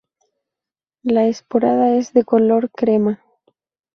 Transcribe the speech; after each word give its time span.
La 1.03 1.25
esporada 1.27 1.95
es 1.95 2.11
de 2.11 2.23
color 2.23 2.71
crema. 2.71 3.21